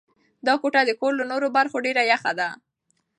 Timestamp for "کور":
0.99-1.13